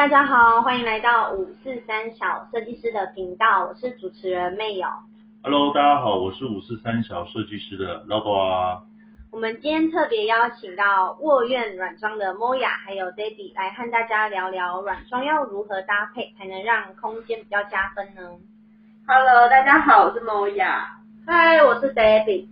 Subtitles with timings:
[0.00, 4.88] 大家好，欢迎来到五四三小设计师的频道，我是主持人妹友。
[5.42, 8.80] Hello，大家好，我是五四三小设计师的老狗啊。
[9.30, 18.22] 我们今天特别邀请到沃苑软装的 Moya 还有 Debbie 来和大家聊聊软装要如何搭配才能让空间比较加分呢
[19.06, 20.80] ？Hello，大家好，我是 Moya。
[21.26, 22.46] 嗨，我是 Debbie。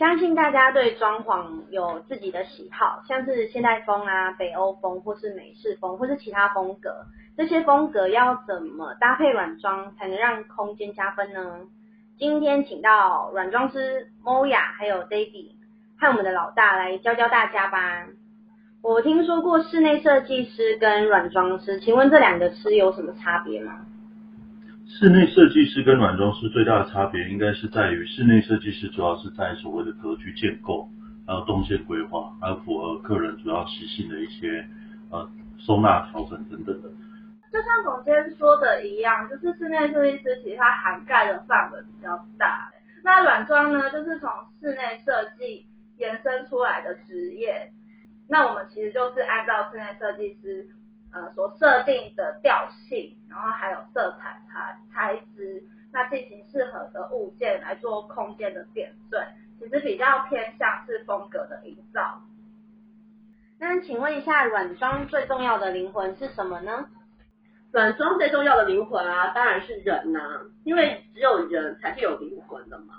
[0.00, 7.04] 相信大家对装潢有自己的喜好，像是现代风啊、北欧风，或是美式风，或是其他风格。
[7.36, 11.66] 这些风格要怎么搭配软装才能让空间加分呢？
[12.18, 15.50] 今天请到软装师 Moya 还有 Debbie
[15.98, 18.06] 和我们的老大来教教大家吧。
[18.82, 23.84] 我听说过室内设计师跟软装师，请问这两个师有什么差别吗？
[24.98, 30.86] 室内设计师跟软装师最大的差别，应该是在于室内设计师主要是在所谓的格局建构，
[31.26, 34.66] 还有动线规划，还有符合客人主要习性的一些
[35.10, 35.26] 呃
[35.58, 36.90] 收纳调整等等的。
[37.50, 42.70] 就像总监说的一样，就是室内设计师其实它涵盖的范围比较大。
[43.02, 44.28] 那软装呢，就是从
[44.60, 45.64] 室内设计
[45.98, 47.70] 延伸出来的职业。
[48.28, 50.68] 那我们其实就是按照室内设计师
[51.12, 59.26] 呃所设定的调性，然后还有色彩材材质，那进行适合的物件来做空间的点缀，
[59.58, 62.20] 其实比较偏向是风格的营造。
[63.58, 66.88] 那请问一下，软装最重要的灵魂是什么呢？
[67.72, 72.94] 软装最重要的灵魂啊，当然是人呐、因为只有人才是有灵魂的嘛。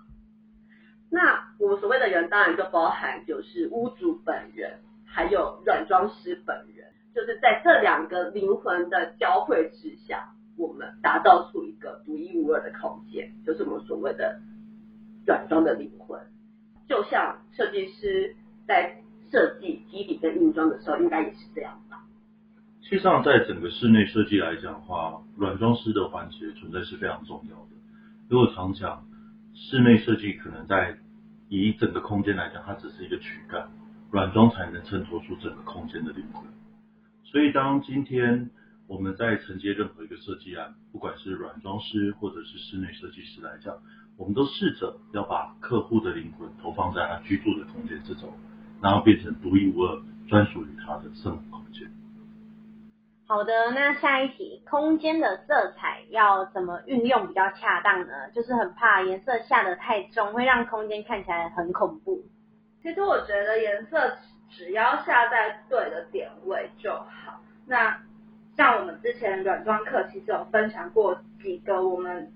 [1.10, 6.81] 那我们所谓的人，当然就包含就是屋主本人，还有软装师本人，
[7.14, 14.40] 就是在这两个灵魂的交汇之下，我们打造出一个独一无二的空间，就是我们所谓的
[15.26, 16.20] 软装的灵魂。
[16.88, 18.36] 就像设计师
[18.68, 22.04] 在设计基底跟硬装的时候，应该也是这样吧。
[22.82, 27.72] 实际上，在整个室内设计来讲的话，软装师的环节存在是非常重要的。
[28.30, 29.06] 如果常讲
[29.54, 30.98] 室内设计，可能在
[31.50, 33.70] 以整个空间来讲，它只是一个躯干，
[34.12, 36.44] 软装才能衬托出整个空间的灵魂。
[37.32, 38.50] 所以，当今天
[38.88, 43.74] 我们在承接任何一个设计案，不管是软装师或者是室内设计师来讲，
[44.18, 48.34] 我们都试着要把客户的灵魂投放在他居住的空间之中，
[48.82, 51.90] 然后变成独一无二、专属于他的生活空间。
[53.28, 58.30] 好的，那下一题，空间的色彩要怎么运用比较恰当呢？
[58.36, 62.26] 就是很怕颜色下的太重，会让空间看起来很恐怖。
[62.84, 64.18] 其实我觉得颜色
[64.52, 67.42] 只要下在对的点位就好。
[67.66, 68.00] 那
[68.56, 72.32] 像我们之前软装课其实有分享过几个我们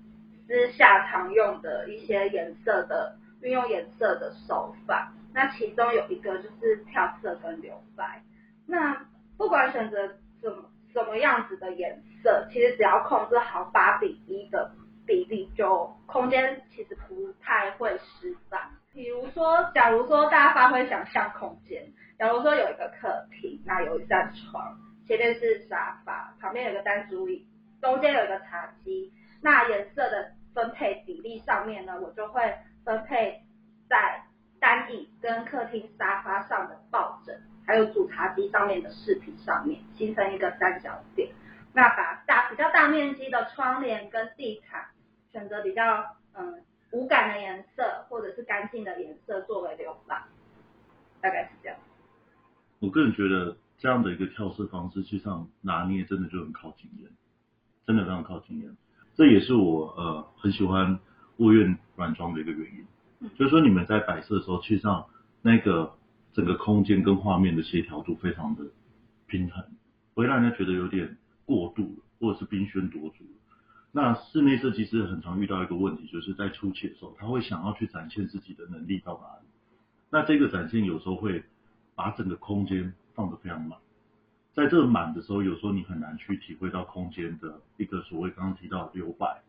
[0.46, 5.12] 私下常用的一些颜色的运用颜色的手法。
[5.32, 8.22] 那其中有一个就是跳色跟留白。
[8.66, 9.06] 那
[9.36, 10.08] 不管选择
[10.40, 14.72] 怎么什么样子的颜色，其实只要控制好八比一的
[15.06, 18.58] 比例，就空间其实不太会失败。
[18.94, 21.84] 比如说，假如说大家发挥想象空间，
[22.18, 27.46] 假如说有一个客厅，那有一扇床，前面是沙发，旁边有个单主椅，
[27.80, 29.12] 中间有一个茶几，
[29.42, 33.42] 那颜色的分配比例上面呢，我就会分配
[33.88, 34.22] 在
[34.58, 41.30] 单椅跟客厅沙发上的抱枕，还有主茶几上面的饰品上面，形成一个三角点。
[41.74, 44.86] 那把大比较大面积的窗帘跟地毯
[45.30, 50.22] 选择比较嗯无感的颜色或者是干净的颜色作为留白，
[51.20, 51.76] 大概是这样。
[52.86, 57.10] 我个人觉得这样的一个跳色方式，实际上拿捏真的就很靠经验，
[57.84, 58.76] 真的非常靠经验。
[59.16, 61.00] 这也是我呃很喜欢
[61.38, 65.06] 物院软装的一个原因，就是说你们在摆设的时候，其实上
[65.42, 65.94] 那个
[66.32, 68.62] 整个空间跟画面的协调度非常的
[69.26, 69.64] 平衡，
[70.14, 73.30] 不会让人家觉得有点过度了，或者是冰宣夺主了。
[73.90, 79.48] 那室内设计师很常遇到一个问题，就是在初期的时候，他会想要去展现自己的能力到哪里。
[80.08, 81.42] 那这个展现有时候会
[81.96, 83.76] 把整个空间放得非常满，
[84.54, 89.42] 在这个满的时候，有时候你很难去体会到空间的一个所谓刚刚提到的留白。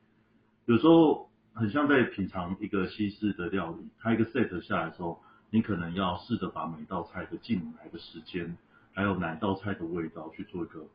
[0.65, 8.57] 有时候很像在品尝一个西式的料理，它一个 set 下来的时候，你可能要试着把每道菜的进来的时间，
[8.94, 10.85] 还有哪道菜的味道去做一个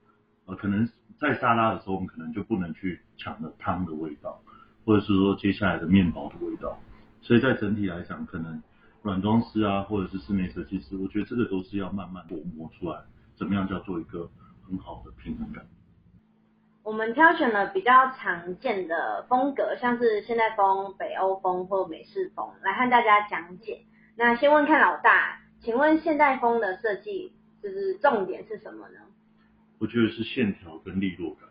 [0.47, 0.89] 呃，可能
[1.21, 4.41] 在沙拉的时候，我们可能就不能去抢了汤的味道，
[4.85, 6.79] 或者是说接下来的面包的味道。
[7.21, 8.61] 所以在整体来讲，可能
[9.03, 13.03] 软装师啊，或者是室内设计师，我觉得这个都是要慢慢琢磨出来，
[13.37, 14.31] 怎么样叫做一个
[14.67, 15.67] 很好的平衡感。
[16.85, 23.85] 我们挑选了比较常见的风格，像是现代风、北欧风或美式风，来和大家讲解。
[24.17, 27.33] 那先问看老大，请问现代风的设计
[27.63, 28.99] 就是重点是什么呢？
[29.79, 31.49] 我觉得是线条跟利落感。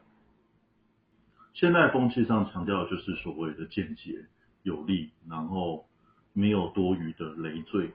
[1.54, 4.26] 现代风气上强调的就是所谓的简洁
[4.64, 5.86] 有力，然后
[6.34, 7.92] 没有多余的累赘，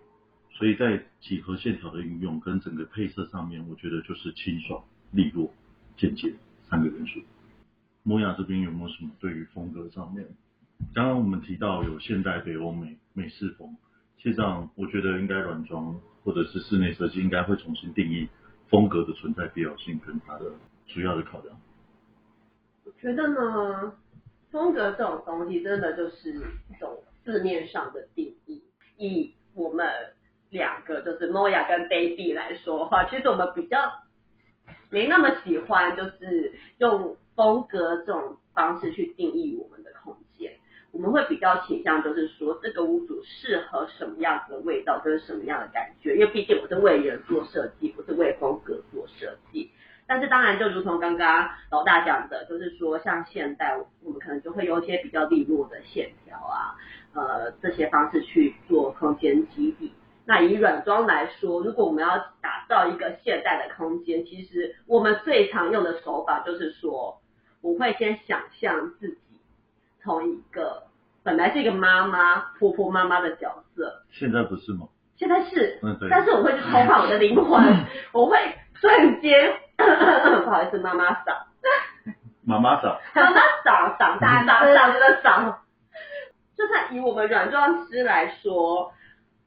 [0.50, 5.52] 所以在几何线条的运用跟整个配色上面，我觉得就是清爽、利落、
[5.96, 6.34] 简洁
[6.68, 7.20] 三个元素。
[8.02, 10.26] 摩雅这边有没有什么对于风格上面？
[10.94, 13.76] 刚刚我们提到有现代北欧美美式风，
[14.18, 18.28] 实际上我觉得应该软装或者是室内设计应该会重新定义
[18.68, 20.52] 风格的存在必要性跟它的
[20.86, 21.56] 主要的考量。
[22.84, 23.94] 我觉得呢，
[24.50, 28.62] 风格这种东西真的就是一种字面上的定义。
[28.96, 29.86] 以我们
[30.48, 33.92] 两个就是 Moya 跟 Baby 来说的话，其实我们比较
[34.88, 40.52] 没那么喜欢就是用风格这种方式去定义我们的空间。
[40.92, 49.70] 我们会比较倾向就是说，这个屋主适合什么样子的味道跟什么样的感觉，因为毕竟我是为人做设计，不是为风格做设计。
[50.06, 56.78] 但是当然，就如同刚刚老大讲的，就是说像现代，我们可能就会有一些比较利落的线条啊，
[57.16, 59.94] 呃，这些方式去做空间基地。
[60.26, 67.20] 那以软装来说，如果我们要打造一个现代的空间，其实我们最常用的手法就是说，
[67.62, 69.40] 我会先想象自己
[70.02, 70.82] 从一个
[71.22, 74.88] 本来是一个妈妈、婆婆妈妈的角色，现在不是吗？
[75.16, 76.08] 现在是，嗯，对。
[76.10, 77.64] 但是我会去偷换我的灵魂，
[78.12, 78.36] 我会
[78.74, 79.56] 瞬间。
[80.44, 81.36] 不好意思，妈妈嗓，
[82.44, 85.54] 妈妈嗓，妈妈嗓嗓大嗓嗓子的嗓。
[86.92, 88.92] 以我们软装师来说，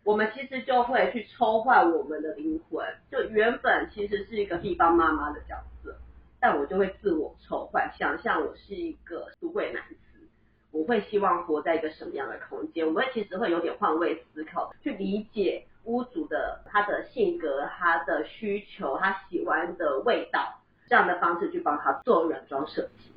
[0.03, 2.85] 我们其实就会去抽换我们的灵魂。
[3.11, 5.95] 就原本其实是一个地方妈妈的角色，
[6.39, 10.27] 但我就会自我抽换，想象我是一个都会男子，
[10.71, 12.87] 我会希望活在一个什么样的空间？
[12.87, 15.65] 我会其实会有点换位思考，去理解。
[15.85, 23.11] 屋主的他的性格、他的需求、他喜欢的味道，这样的方式去帮他做软装设计，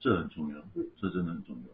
[0.00, 0.62] 这很重要，
[0.96, 1.71] 这真的很重要。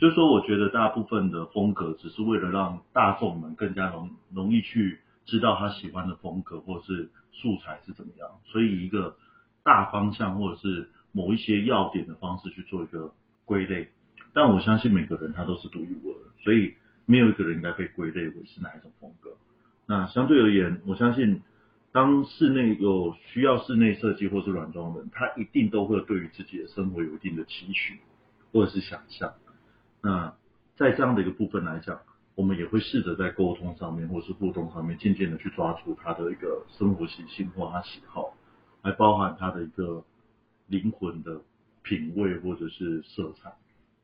[0.00, 9.14] 就是说，我觉得大部分的风格只是为了让大众们更加容容易去知道他喜欢的风格或者是素材是怎么样，所以一个
[9.62, 13.12] 大方向或者是某一些要点的方式去做一个
[13.44, 13.90] 归类。
[14.32, 16.74] 但我相信每个人他都是独一无二的，所以。
[17.06, 19.30] 没有一个人应该被归类为是哪一种风格。
[19.84, 21.42] 那相对而言，我相信
[21.90, 27.98] 当室内有需要室内设计或是软装的人，他一定都会对于自己的生活有一定的期许
[28.52, 29.32] 或者是想象。
[30.02, 30.34] 那
[30.76, 32.00] 在这样的一个部分来讲，
[32.34, 38.34] 我们也会试着在沟通上面或是互动上面，渐渐的去抓住他的一个生活习性或他喜好，
[38.82, 40.04] 来包含他的一个
[40.66, 41.40] 灵魂的
[41.82, 43.52] 品味或者是色彩。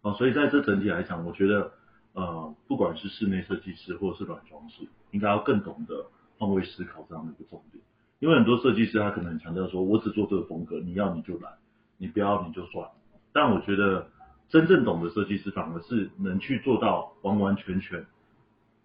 [0.03, 1.73] 哦，所以在这整体来讲，我觉得。
[2.19, 6.07] 呃，不管是室内设计师或者是软装师，应该要更懂得
[6.39, 7.85] 换位思考这样的一个重点。
[8.21, 11.51] 因为很多设计师他可能很强调说，我只做这个风格，你要你就来，
[11.99, 12.89] 你不要你就算。
[13.35, 14.09] 但我觉得
[14.49, 18.07] 真正懂得设计师，反而是能去做到完完全全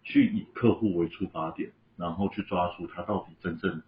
[0.04, 3.82] 去以客户为出发点，然后去抓住他到底真正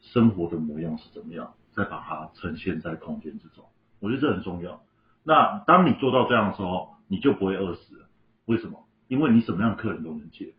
[0.00, 3.64] 生活的模样是怎么样，再把它呈现在空间之中。
[3.98, 4.80] 我觉得这很重要。
[5.24, 8.06] 那当你做到这样的时候，你就不会饿死了。
[8.46, 8.84] 为什么？
[9.08, 10.54] 因为你什么样的客人都能接，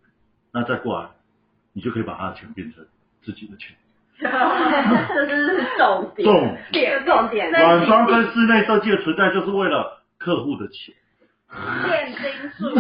[0.52, 1.10] 那再过来，
[1.72, 2.86] 你就可以把他的钱变成
[3.22, 3.76] 自己的钱。
[4.22, 4.28] 这
[5.26, 7.50] 是重点，重点，重点。
[7.50, 10.94] 软装跟室内设计的存在，就是为了客户的钱。
[11.86, 12.74] 炼金术，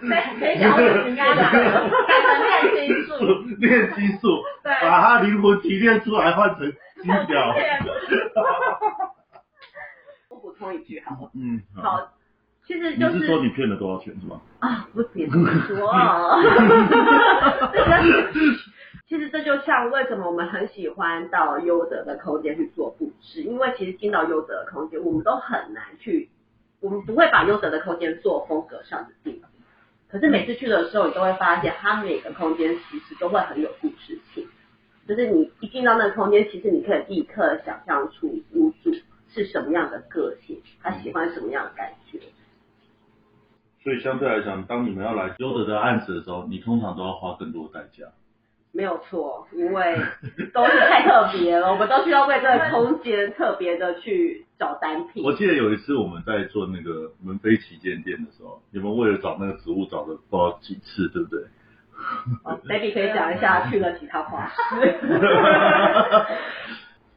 [0.00, 1.52] 没没讲应该讲，改
[2.24, 3.10] 成炼金术。
[3.58, 6.72] 炼金术，把他灵魂提炼出来，换成
[7.02, 7.54] 金条。
[10.30, 11.30] 我补充一句，好。
[11.34, 12.08] 嗯，好。
[12.66, 14.40] 其实就是说你骗了多少钱是吧？
[14.60, 15.92] 啊，不别这么说。
[19.08, 26.28] 其实这就像为什么我们很喜欢到优德的空间去做布置，因为其实进到优德的空间，我们都很难去，
[26.80, 29.42] 我们不会把优德的空间做风格上的定义。
[30.08, 34.46] 可是每次去的时候，你都会发现，它每个空间其实都会很有故事性。
[35.06, 38.92] 就是你一进到那个空间，其实你可以立刻想象出屋主
[39.28, 42.18] 是什么样的个性，他喜欢什么样的感觉。
[43.82, 48.06] 所以相对来讲，当你们要来优德的案子的时候，你通常都要花更多代价。
[48.72, 49.96] 没有错，因为
[50.54, 55.24] 都是太特别了， 我们都需要为这个空间特别的去找单品。
[55.24, 61.44] 我记得有一次我们在做那个门飞旗舰店的时候，你们为了找那个植物找了不知道几次，对不对
[62.68, 64.98] ？Baby 可以讲一下 去了其他花市。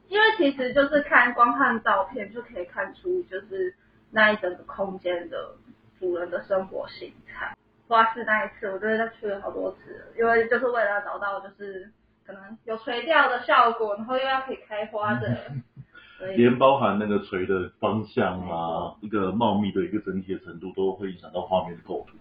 [0.10, 3.74] 因为其实就是看光看照片就可以看出，就是
[4.12, 5.56] 那一整个空间的。
[6.00, 7.56] 主人的生活形态，
[7.88, 11.92] 花市那一次，我真的去了好多次，因为就是为了找到就是
[12.26, 15.38] 可能有垂钓的效果，然后又要可以开花的，
[16.36, 22.18] 连包含那个垂的方向啊，一个茂密的一个整体的程度，都会影响到画面的构图。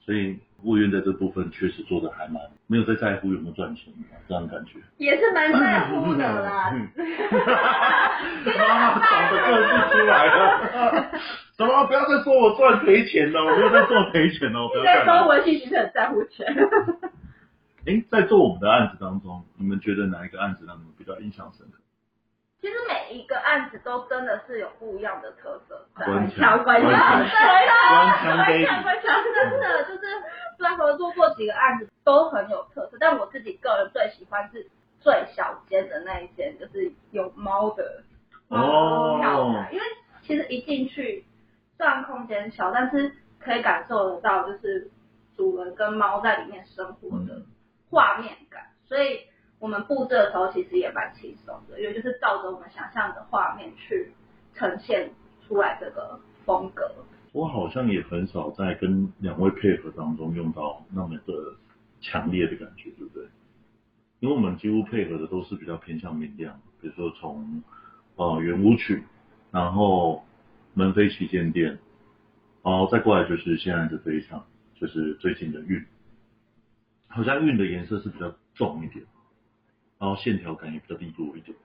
[0.00, 3.92] 所以物院在这部分确实做的还蛮没有在在乎有没有赚钱
[4.26, 4.78] 这样的感觉。
[4.96, 6.70] 也是蛮在乎的啦。
[6.72, 6.88] 嗯
[8.58, 10.40] 妈妈长得更不出来了。
[11.58, 11.84] 什么？
[11.86, 15.28] 不要再说我赚赔钱了，我没有在做赔钱哦，不要在中这样。
[15.28, 16.46] 文系其实很在乎钱。
[17.84, 21.80] 哎，在做我们的案子当中，你们觉得哪一个案子让你们比较印象深刻？
[22.60, 26.06] 其实每一个案子都真的是有不一样的特色在。
[26.06, 28.64] 关强关关强枪关枪 baby，
[29.34, 30.00] 真的就是
[30.56, 34.66] 虽然合作过几个案子都很有特色，但我自己个人最喜欢是
[35.00, 38.02] 最小间的那一间，就是有猫的
[38.48, 39.84] 哦跳台，因为
[40.22, 41.24] 其实一进去
[41.78, 44.90] 虽然空间小，但是可以感受得到就是
[45.36, 47.46] 主人跟猫在里面生活的嗯
[47.88, 49.20] 画面感，所以
[49.60, 54.12] 我们布置的时候其实也蛮轻松的，因为就是照着我们想象的画面去
[54.54, 55.08] 呈现
[55.46, 56.90] 出来这个风格。
[57.32, 61.32] 我好像也很少在跟两位配合当中用到那么的
[62.00, 63.24] 强烈的感觉，对不对？
[64.20, 67.62] 因为我们几乎配合的都是比较偏向明亮，比如说从
[68.16, 69.04] 呃圆舞曲，
[69.52, 70.24] 然后
[70.78, 71.76] 门飞旗舰店，
[72.62, 75.84] 然后再过来就是现在的这一场，就是最近的运，
[77.08, 79.04] 好像运的颜色是比较重一点，
[79.98, 81.56] 然后线条感也比较利落一点。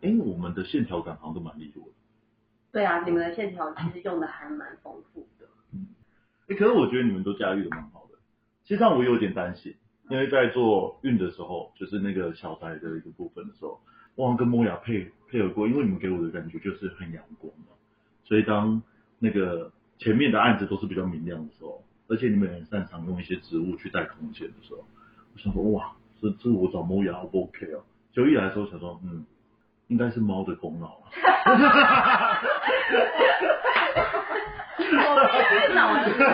[0.00, 1.92] 哎，我们的线条感好像都蛮利落的。
[2.72, 5.46] 对啊，你们的线条其实用的还蛮丰富的。
[6.48, 8.18] 欸，可是我觉得你们都驾驭的蛮好的。
[8.64, 9.72] 其实上我有点担心，
[10.10, 13.80] 因为在做运的时候，就是那个小宅的一个部分的时候，
[14.16, 17.77] 我好像跟莫雅配配合过，因为你们给我的感觉就是很阳光嘛，
[18.28, 18.82] 所以当
[19.18, 24.84] 那个前面的案子都是比较明亮的时候，而且你们很擅长用一些植物去带空间的时候，
[25.32, 27.80] 我想说哇，这这我找莫雅 O 不 OK 哦？
[28.12, 29.24] 就一来的时候想说，嗯，
[29.86, 31.08] 应该是猫的功劳啊。
[34.90, 36.28] 我必须老实说，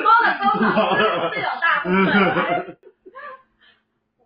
[0.00, 2.78] 猫的功劳是有大部分。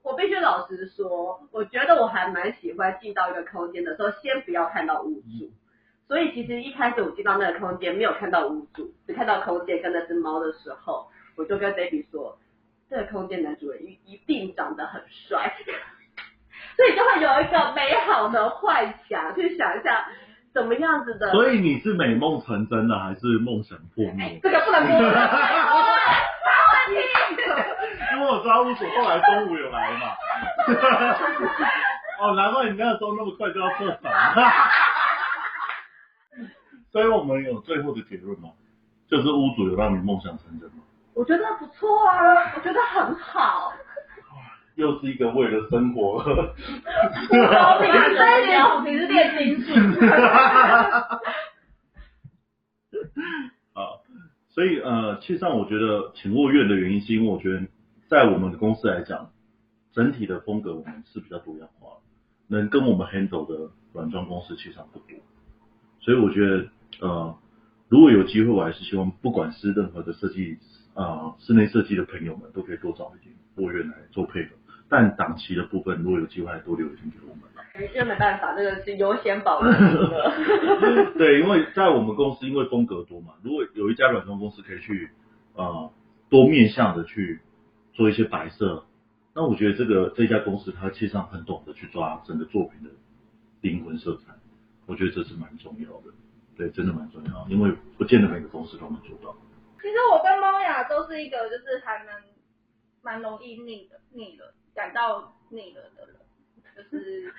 [0.02, 5.50] 我必须老实说，我觉得我还蛮喜欢进到一个空间的时候，先不要看到屋主。
[6.12, 12.36] 所以其实一开始我进到那个空间，没有看到屋主，只看到空间跟那只猫的时候，我就跟 Baby 说，
[12.90, 15.50] 这个空间男主人一一定长得很帅，
[16.76, 20.06] 所以就会有一个美好的幻想，去想一下
[20.52, 21.30] 怎么样子的。
[21.32, 24.38] 所以你是美梦成真了，还是梦想破灭？
[24.42, 24.98] 这个不能播。
[28.12, 30.12] 因为我知道乌索后来中午有来嘛。
[32.20, 34.12] 哦，难怪你那个时候那么快就要撤场。
[36.92, 38.50] 所以我们有最后的结论吗？
[39.08, 40.82] 就是屋主有让你梦想成真吗？
[41.14, 43.72] 我觉得不错啊，我觉得很好。
[44.76, 49.74] 又是一个为了生活而我们这一节主题是炼金术。
[53.74, 54.00] 啊，
[54.48, 57.60] 所以呃，其实上我觉得请卧院的原因，是因为我觉得
[58.08, 59.30] 在我们的公司来讲，
[59.92, 62.00] 整体的风格我们是比较多样化的，
[62.48, 65.18] 能跟我们 handle 的软装公司其实上不多，
[66.00, 66.66] 所以我觉得
[67.00, 67.36] 呃，
[67.88, 70.58] 如果有机会，我还是希望不管是任何的设计
[70.94, 74.50] 啊、呃室内设计的朋友们，都可以多找一点卧院来做配合，
[74.88, 77.62] 但档期的部分，如果有机会，还多留一点给我们啦。
[77.94, 81.12] 这没办法，这个是优先保留的。
[81.16, 85.08] 对，因为在我们公司，因为风格多嘛，如果有一家软装公司可以去
[85.54, 85.90] 呃
[86.28, 87.40] 多面向的去
[87.94, 88.84] 做一些摆设，
[89.34, 92.90] 那我觉得这个这家公司它其实上很懂得去抓整个作品的
[93.62, 94.34] 灵魂色彩，
[94.84, 96.12] 我觉得这是蛮重要的，
[96.56, 99.34] 对，真的蛮重要，因为不见得每个公司都能做到。
[99.80, 102.14] 其实我跟猫雅都是一个就是还蛮
[103.02, 106.16] 蛮容易腻的腻了，感到腻了的人，
[106.76, 107.32] 就是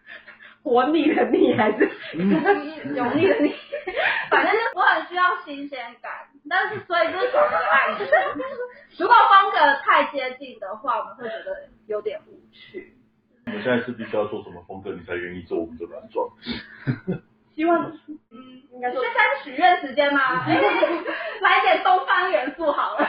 [0.62, 1.84] 活腻的腻还是
[2.94, 3.52] 油腻的腻，
[4.30, 8.04] 反正就我很需要新鲜感，但是所以就是同一个案子，
[8.98, 12.94] 如果风格太接近的话，我们会觉得有点无趣。
[13.46, 16.28] 我们现在是必须要做什么风格，你才愿意做我们的软装？
[17.56, 17.97] 希望
[20.14, 23.06] 来 点东方元素好了。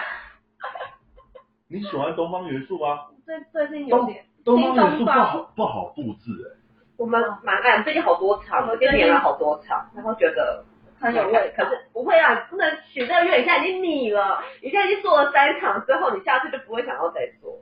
[1.67, 3.05] 你喜欢东方元素吗？
[3.25, 6.57] 最最近有点东方元素不好不好布置哎、
[6.97, 10.63] 我们蛮爱，最近好多场，我们今年演了好多场，然后觉得
[10.99, 17.61] 很有味可是不会啊，不能许这个愿，你现在已经腻了，你现在已经做了三场之后，你下次就不会想要再做了。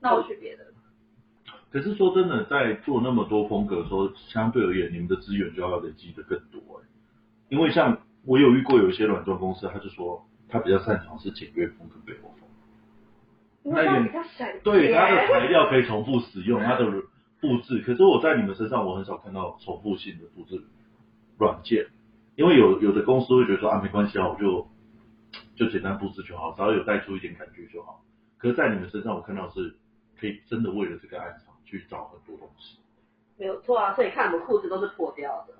[0.00, 0.64] 那我去别的。
[1.70, 6.86] 可是说真的，在做那么多风格的时候，相对而言，你们的资源就要累积的更多哎。
[7.50, 12.28] 因为像我有遇过有一些软装公司，他就说他比较擅长是简约风跟北欧
[13.62, 16.84] 风，它有点比较省对它的材料可以重复使用，它的
[17.40, 17.80] 布置。
[17.80, 20.62] 可是我在你们身上，我很少看到重复性的布置
[21.38, 21.86] 软件，
[22.36, 24.66] 因为有有的公司会觉得说啊没关系啊，我就
[25.56, 28.02] 就简单布置就好，只要有带出一点感觉就好。
[28.38, 29.74] 可是，在你们身上，我看到是
[30.18, 32.78] 可以真的为了这个暗场去找很多东西。
[33.36, 35.54] 没有错啊，所以看我们裤子都是破掉的，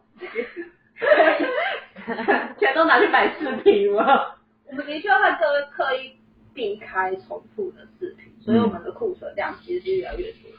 [2.59, 4.37] 全都拿去摆视频了。
[4.67, 6.17] 我们的确会刻刻意
[6.53, 10.51] 避开重复的饰品，所以我们的库存量其实是越来越多。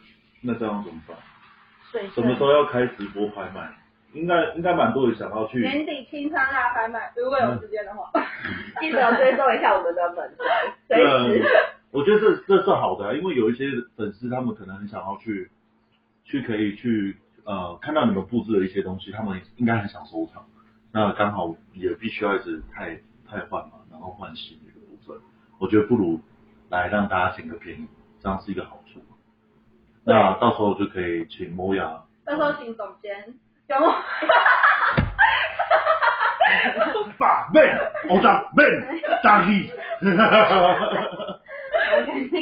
[0.41, 1.17] 那这样怎么办？
[1.91, 3.69] 水什么时候要开直播拍卖？
[4.13, 5.59] 应该应该蛮多人想要去。
[5.59, 8.09] 年底清仓大拍卖，如果有时间的话，
[8.79, 10.43] 记得追踪一下我们的粉丝，
[10.87, 11.45] 随对时。
[11.91, 13.65] 我觉得这这是好的啊，因为有一些
[13.97, 15.49] 粉丝他们可能很想要去
[16.23, 20.45] 去可以去呃看到你们布置的一些东西，他们应该很想收藏。
[20.91, 22.95] 那刚好也必须要一直太
[23.29, 25.17] 太换嘛，然后换新的一个部分。
[25.59, 26.19] 我觉得不如
[26.69, 27.87] 来让大家捡个便宜，
[28.21, 28.99] 这样是一个好处。
[30.03, 33.33] 那到时候就可以请摩雅，到时候请总监
[33.67, 33.93] 跟我。
[37.17, 38.69] 爸 man，偶像 man，
[39.23, 39.71] 大力。
[41.91, 42.01] 我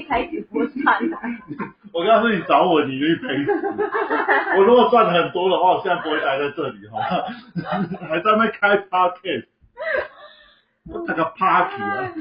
[0.09, 1.17] 开直播算了。
[1.93, 3.51] 我告诉你找我，你愿意赔死。
[4.57, 7.03] 我如果赚很多的话，我现在不会待在这里，好吗？
[8.09, 9.45] 还在那边开 podcast，
[10.87, 12.11] 我这个 party 啊！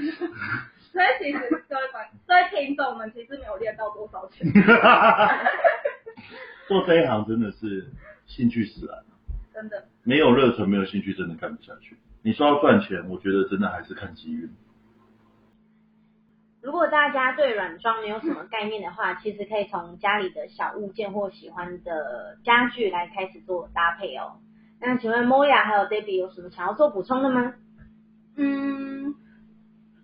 [0.92, 1.38] 所以其实
[1.70, 4.46] 各位观，所以听众们其实没有练到多少钱，
[6.68, 7.90] 做这一行真的是
[8.26, 8.98] 兴趣使然，
[9.54, 9.86] 真的。
[10.04, 11.96] 没有热忱，没有兴趣，真的干不下去。
[12.20, 14.50] 你说要赚钱，我觉得真的还是看机遇。
[16.62, 24.38] 如果大家对软装没有什么概念的话，其实可以从家里的小物件或喜欢的家具来开始做搭配哦。
[24.80, 27.52] 那请问 Moya 还有 Debbie 有什么想要做补充的吗？
[28.36, 29.14] 嗯，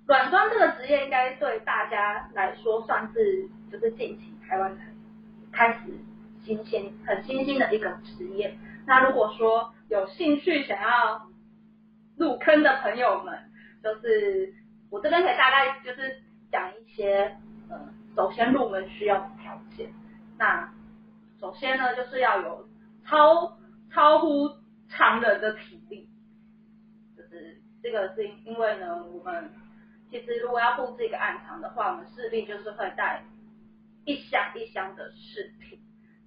[0.07, 4.77] 软装这个职业应该对大家来说算是就是近期台湾
[5.53, 5.79] 开始
[6.45, 8.57] 新鲜、很新兴的一个职业。
[8.87, 11.29] 那如果说有兴趣想要
[12.17, 13.39] 入坑的朋友们，
[13.83, 14.53] 就是
[14.91, 17.37] 我这边可以大概就是讲一些
[17.71, 17.79] 呃，
[18.17, 19.93] 首先入门需要的条件。
[20.39, 20.73] 那
[21.41, 22.69] 首先呢，就是要有
[23.05, 23.59] 超
[23.93, 24.51] 超乎
[24.89, 26.09] 常人的体力，
[27.17, 29.51] 就是这个是因为呢，我们
[30.11, 33.23] 其实如果要布置一个暗场的话，我们势必就是会带
[34.05, 35.79] 一箱一箱的饰品。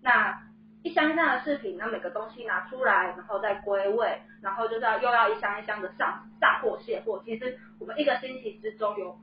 [0.01, 0.39] 那
[0.83, 7.21] 一箱一箱的饰品，那每个东西拿出来，然后再归位，然后就是要又要一箱一箱的上上货卸货。
[7.23, 9.15] 其实我们一个星期之中有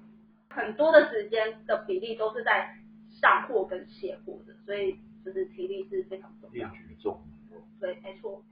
[0.51, 2.75] 很多的时间的比例都是在
[3.21, 6.69] 上货跟卸货的，所以就是体力是非常重要。
[6.71, 7.21] 举重，
[7.81, 8.43] 对，没错。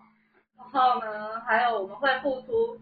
[0.56, 2.78] 然后呢，还有我们会付出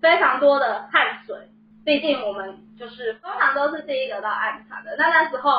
[0.00, 1.48] 非常多的汗水，
[1.84, 4.96] 毕竟我们就是通常都是第一个到暗场的。
[4.98, 5.50] 那那时候，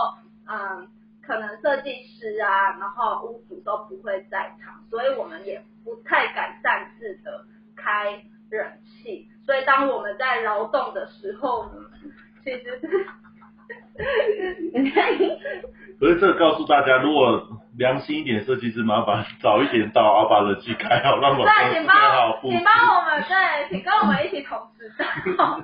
[0.47, 0.89] 嗯，
[1.25, 9.29] 可能设计师啊，然后屋主都不会在场，所以我们也不太敢擅自的开冷气。
[9.45, 11.89] 所以当我们在劳动的时候呢，
[12.43, 12.87] 其实是。
[15.99, 22.63] 可是这个告诉大家，如果良心一点，设计师麻烦早一点到，啊，把冷气开好，让我们对，请帮好请。
[22.63, 24.91] 帮我们对，请跟我们一起同时
[25.37, 25.61] 到。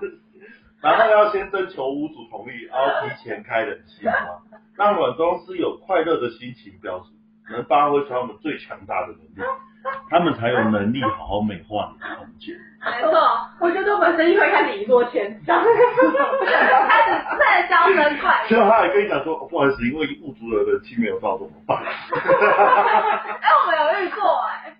[0.81, 4.13] 然后要先征求屋主同意，然后提前开冷气，好
[4.51, 4.59] 吗？
[4.77, 7.09] 让软装师有快乐的心情，表示
[7.51, 9.49] 能发挥出他们最强大的能力，
[10.09, 12.55] 他们才有能力好好美化你的空间。
[12.79, 13.19] 没错，
[13.59, 15.61] 我觉得我们生意会开始一落千丈。
[15.63, 18.65] 开始开始娇生快最养。
[18.65, 21.77] 后他还跟你讲说，哦不好意思，因为物主的人气没有到，怎么办？
[21.83, 24.77] 哎，我们有遇过哎，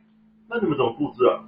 [0.50, 1.44] 那你们怎么布置啊？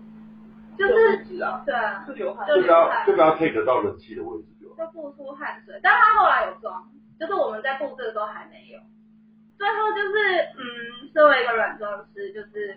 [0.78, 2.48] 就是啊，对啊，就流汗。
[2.48, 4.68] 就就不要就不要 take 到人气的位置就。
[4.76, 6.84] 就付出汗水，但他后来有装，
[7.20, 8.80] 就是我们在布置的时候还没有。
[9.62, 12.76] 最后就是，嗯，身为一个软装师，就是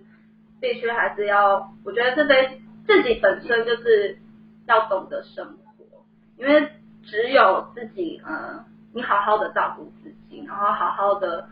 [0.60, 4.18] 必须还是要，我觉得这非自己本身就是
[4.66, 6.04] 要懂得生活，
[6.36, 6.68] 因为
[7.02, 11.48] 只有自己，嗯，你好好的照顾自己，然后好好的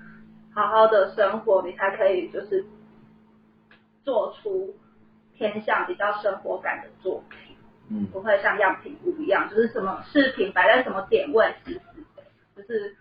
[0.55, 2.62] 好好的生活，你才可以就是
[4.05, 4.77] 做出
[5.38, 7.57] 偏向比较生活感的作品。
[7.88, 11.81] 嗯，不会像样品屋一样，就是什么饰品摆在什么点位死死
[12.16, 12.23] 的，
[12.55, 12.95] 就是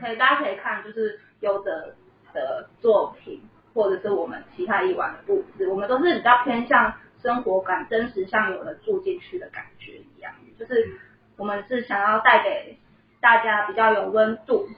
[0.00, 1.94] 可以大家可以看，就是有的
[2.32, 3.42] 的作品，
[3.74, 10.98] 或者是我们其他以往的布置，我们都是比较偏向生活感，真实像有的住进去的感觉一样，就是
[11.36, 12.78] 我们是想要带给
[13.20, 14.68] 大家比较有温度，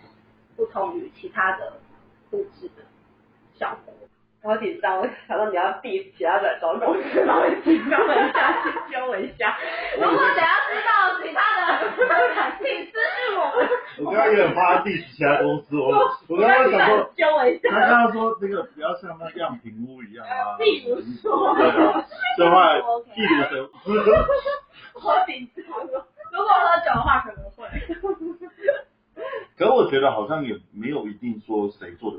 [0.56, 1.74] 不同于其他的
[2.30, 2.82] 布置的
[3.58, 3.94] 效果。
[4.48, 9.54] 我好紧张，我想到你要 diss 其他软装公司，然后紧张了一下，先教我一下。
[9.94, 11.92] 如果想要知道其他的，
[12.56, 14.06] 请私信我。
[14.06, 15.92] 我刚刚也很怕他 diss 其他公司，我
[16.28, 17.88] 我刚刚想说，揪我一他下。
[17.90, 22.06] 刚刚说这个不要像那样品屋一样啊，例如说对啊，
[22.38, 22.82] 所以后来例
[23.84, 24.16] 如说，
[24.98, 26.06] 好紧张哦。
[26.32, 27.68] 如果喝酒的话，可能会。
[29.58, 32.18] 可是我觉得好像也没有一定说谁做的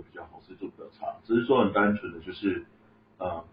[1.29, 2.65] 只是说很单纯的就是，
[3.19, 3.45] 呃，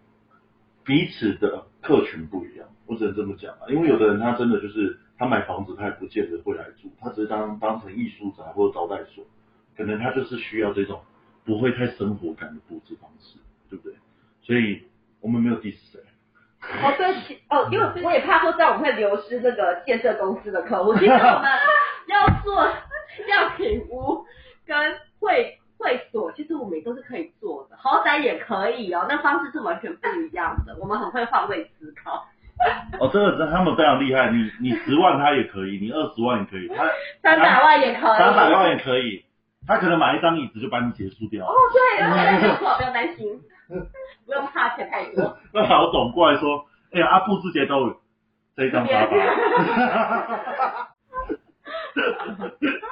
[0.83, 3.69] 彼此的客群不一样，我只能这么讲啊。
[3.69, 9.23] 因为有的人他真的就是他买房子，他也不见得会来住，他只是当当成艺术宅或者招待所，
[9.77, 11.03] 可能他就是需要这种
[11.45, 13.37] 不会太生活感的布置方式，
[13.69, 13.95] 对不对？
[14.41, 14.81] 所以
[15.21, 16.01] 我们没有 diss 谁。
[16.59, 20.95] 哦，对，哦，因为我也怕说这样我们会流失这个建设公司的客户。
[20.95, 21.43] 其实我们
[22.07, 22.65] 要做
[23.27, 24.25] 样品屋
[24.65, 30.75] 跟会会所，其实我们也都是可以做的，豪宅也可以哦，那方式是完全不一样的。
[30.79, 32.25] 我们很会换位思考。
[32.99, 34.31] 哦，真的，他们非常厉害。
[34.31, 36.83] 你你十万他也可以，你二十万也可以，他
[37.21, 39.23] 三百万也可以，三百万也可以，
[39.67, 41.45] 他可能买一张椅子就把你结束掉。
[41.45, 43.39] 哦，对，没错，不用担心，
[44.25, 45.37] 不用怕钱太多。
[45.53, 47.95] 那老总过来说，哎呀，阿布之前都有
[48.55, 49.15] 这一张沙发。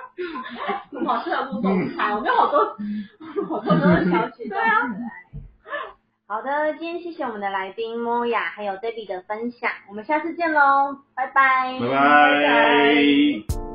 [0.92, 2.78] 我们好适合录总裁，我们有好多
[3.48, 4.48] 好多都是小姐。
[4.50, 4.82] 对啊。
[6.28, 11.78] 好的，今天谢谢我们的来宾莫雅还有 Debbie 的分享，我们下次见喽，拜拜。
[11.80, 13.75] 拜拜。